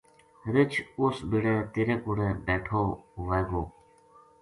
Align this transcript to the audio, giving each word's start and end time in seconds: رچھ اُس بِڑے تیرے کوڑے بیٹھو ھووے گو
رچھ 0.53 0.77
اُس 0.99 1.15
بِڑے 1.29 1.55
تیرے 1.73 1.95
کوڑے 2.03 2.27
بیٹھو 2.45 2.81
ھووے 3.13 3.41
گو 3.49 3.61